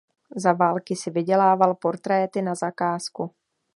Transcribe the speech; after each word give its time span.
Za 0.35 0.53
války 0.53 0.95
si 0.95 1.11
vydělával 1.11 1.75
portréty 1.75 2.41
na 2.41 2.55
zakázku. 2.55 3.31